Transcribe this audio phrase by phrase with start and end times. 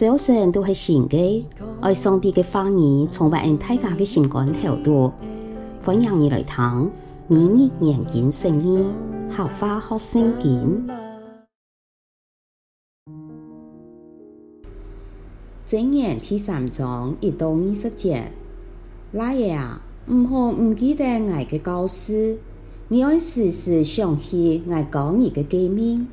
[0.00, 1.44] 早晨都是新的，
[1.82, 5.12] 爱上帝的话语充满大家的心肝头度，
[5.84, 6.90] 欢迎你来听
[7.28, 8.82] 每日研经圣经，
[9.30, 10.88] 合法学圣经。
[15.68, 18.32] 箴言第三章一到二十节，
[19.12, 22.38] 老爷啊，唔好唔记得我嘅教师，
[22.88, 26.08] 你爱时时想起我教你嘅诫命，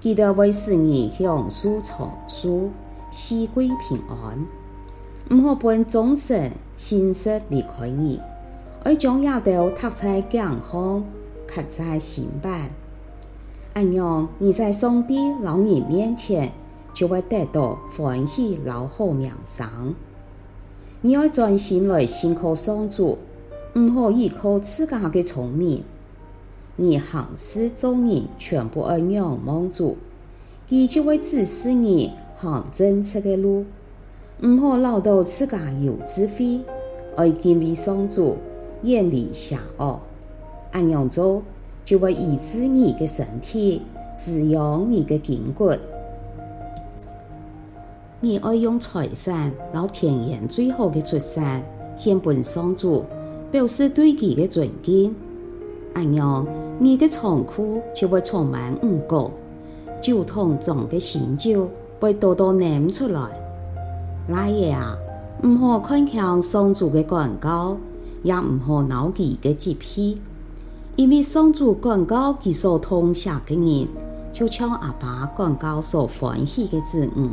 [0.00, 2.68] 记得为使你享寿长寿。
[3.14, 4.46] 四季平安，
[5.28, 8.18] 唔好伴众生信实离开你，
[8.84, 11.04] 爱将亚豆读在颈项，
[11.46, 12.70] 刻在心版。
[13.74, 16.52] 安样你在上帝老人面前
[16.94, 19.94] 就会得到欢喜老好名声。
[21.02, 23.18] 你要专心来信靠上主，
[23.74, 25.84] 唔好依靠自家嘅聪明。
[26.76, 29.98] 你行事做人全部爱仰望主，
[30.66, 32.12] 佢就会指示你。
[32.42, 33.64] 行正确的路，
[34.40, 36.60] 唔好老到自家有智慧，
[37.14, 38.36] 爱敬畏上主，
[38.82, 40.00] 远离邪恶。
[40.72, 41.40] 安样做
[41.84, 43.82] 就会医治你的身体，
[44.16, 45.70] 滋养你的筋骨。
[48.18, 51.62] 你爱用财产，捞田园最好的出产，
[51.96, 53.04] 献本上主，
[53.52, 55.14] 表示对佢的尊敬。
[55.94, 56.44] 安样
[56.80, 59.30] 你的仓库就会充满五谷，
[60.00, 61.68] 酒桶中的新酒。
[62.02, 63.20] 会多多念出来，
[64.26, 64.96] 老爷啊，
[65.44, 67.76] 唔好看强上主嘅广告，
[68.24, 70.18] 也唔好脑记嘅疾病，
[70.96, 73.86] 因为上主广告佢所通晓嘅人，
[74.32, 77.30] 就像阿爸广告所欢喜嘅子女，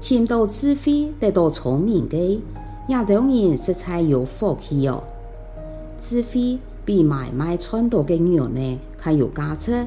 [0.00, 2.40] 寻到智慧得到聪明嘅，
[2.88, 5.02] 也当然实在有福气哦。
[6.00, 9.86] 智慧比买卖穿到嘅牛呢，还有价值，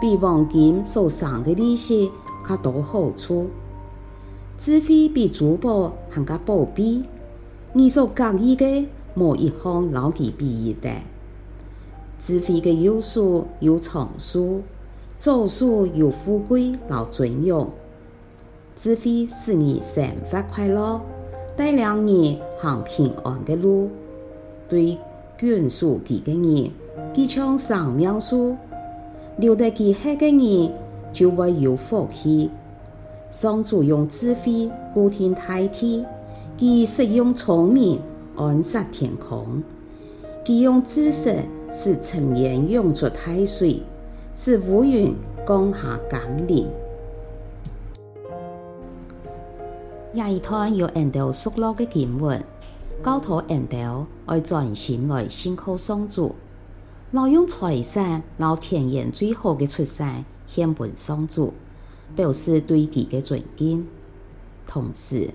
[0.00, 2.10] 比黄金所生嘅利息。
[2.46, 3.48] 较多好处，
[4.58, 7.02] 智慧比珠宝更加宝贝。
[7.72, 8.86] 你所讲意嘅，
[9.16, 10.90] 冇一项老其比一的。
[12.20, 14.60] 智慧嘅有数有长寿，
[15.18, 17.70] 做数有富贵老尊荣。
[18.76, 21.00] 智慧使你生活快乐，
[21.56, 23.90] 带领你行平安嘅路。
[24.68, 24.96] 对
[25.38, 26.70] 眷属佢嘅人，
[27.14, 28.56] 佢像生命树，
[29.38, 30.81] 留得佢黑嘅人。
[31.12, 32.50] 就会有福气。
[33.30, 36.04] 上主用智慧固定大地，
[36.58, 37.98] 佢使用聪明
[38.36, 39.62] 安设天空，
[40.44, 41.38] 佢用知识
[41.70, 43.82] 使沉渊涌出大水，
[44.34, 45.14] 使乌云
[45.46, 46.68] 降下甘霖。
[50.14, 52.44] 这一段有印度属落的经文，
[53.02, 56.34] 教徒印度爱专心来信靠上主，
[57.12, 60.22] 劳用财产捞田园最好的出产。
[60.54, 61.52] 献本上主，
[62.14, 63.86] 表示对其嘅尊敬，
[64.66, 65.30] 同时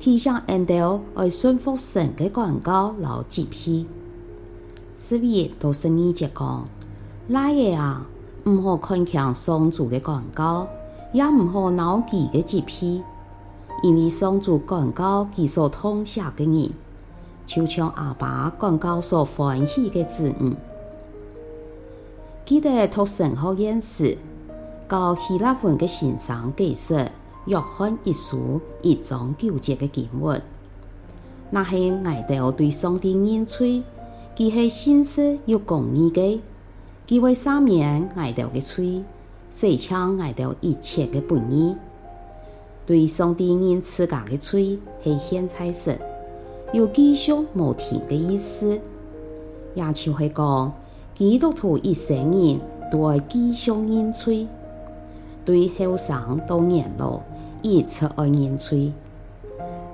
[0.00, 3.86] 提醒人哋爱顺服神嘅广告，老吉批。
[4.96, 6.66] 十一到十二节讲，
[7.28, 8.06] 老爷啊，
[8.44, 10.68] 唔好看强上主嘅广告，
[11.12, 13.02] 也唔好恼其嘅吉批，
[13.82, 16.70] 因为上主广告其所通写嘅人，
[17.46, 20.56] 就像阿爸广告所欢喜嘅子女。
[22.44, 24.16] 记得读神学院时。
[24.88, 27.10] 教希腊文嘅先生解释
[27.46, 30.40] 约翰一书一章九节嘅经文，
[31.50, 33.82] 那系爱到对上帝认罪，
[34.36, 36.40] 佢系信实又公义嘅，
[37.08, 39.02] 佢为赦免爱到嘅罪，
[39.50, 41.74] 洗清爱到一切嘅不义。
[42.84, 45.98] 对上帝认自家嘅罪系献菜神，
[46.72, 48.80] 有继续无停嘅意思，
[49.74, 50.72] 也就系讲
[51.14, 52.60] 基督徒一生人
[52.90, 54.46] 都爱继续认罪。
[55.44, 57.20] 对后生到年老，
[57.62, 58.92] 一切爱认罪，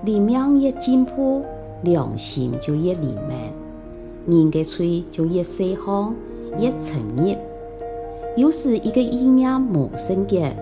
[0.05, 1.43] 灵命越进步，
[1.83, 6.15] 良心就越灵敏，人嘅罪就越细项，
[6.59, 7.37] 越沉溺。
[8.37, 10.55] 有时一个意念无圣洁，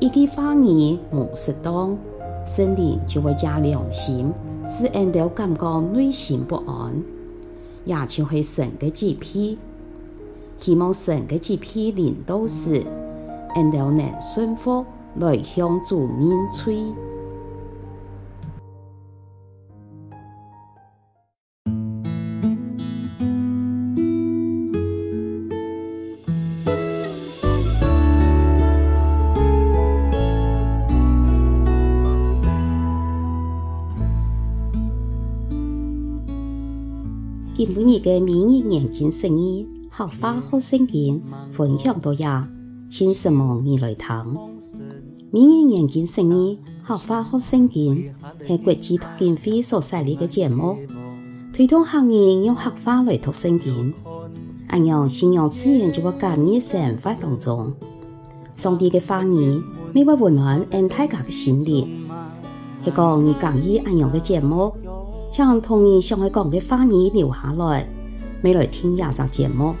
[0.00, 1.96] 一句话语无适当，
[2.46, 4.32] 心灵就会加良心，
[4.66, 7.02] 使人都感觉内心不安，
[7.84, 9.58] 也就会神嘅洁癖。
[10.58, 12.82] 希望神嘅洁癖领导时。
[13.54, 14.84] 人都能顺服
[15.16, 16.84] 来向主认罪。
[37.54, 41.22] 今日嘅每日研经圣经，合法学圣经，
[41.52, 42.48] 分享到呀。
[42.94, 44.36] 请什么你来听？
[45.30, 48.12] 每日研经圣经，客话学圣经
[48.46, 50.76] 系国际读经会所设立嘅节目，
[51.54, 53.94] 推动行业用合法来读圣经。
[54.68, 57.72] 按样信仰自然就会加入生活当中。
[58.56, 59.62] 上帝嘅话语，
[59.94, 62.06] 每晚温暖俺大家嘅心灵。
[62.84, 64.70] 系讲你讲意按样嘅节目，
[65.32, 67.88] 将同你想要讲嘅话语留下来，
[68.42, 69.74] 未来听廿集节目。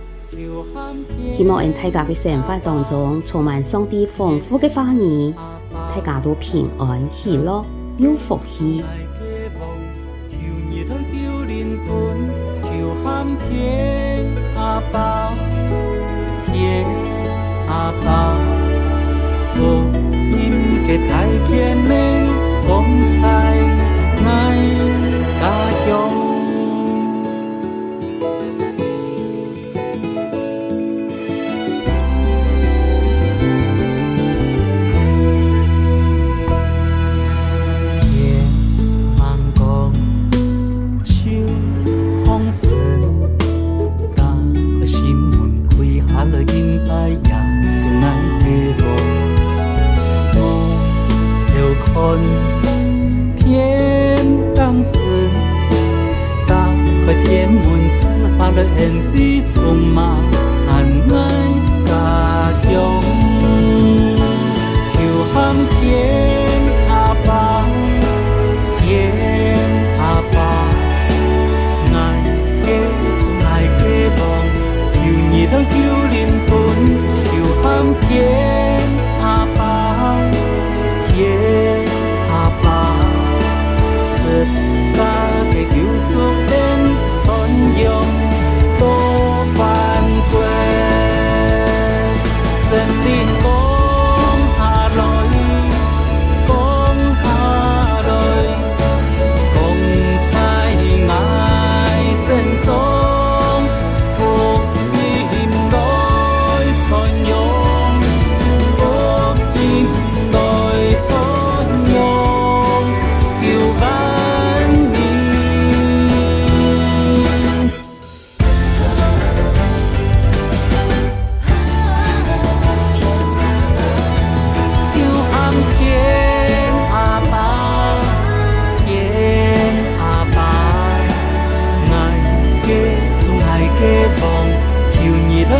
[1.36, 5.34] 希望俺大家嘅生活当中充满上帝丰富嘅话语。
[5.94, 7.64] 大家都平安喜乐，
[7.98, 8.82] 有福气。
[21.44, 22.01] 天
[57.92, 58.08] 打开天门，赐
[58.38, 61.41] 下了恩惠，充满。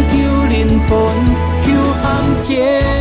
[0.00, 0.46] Cứu
[1.64, 1.72] 求
[2.02, 2.91] 安平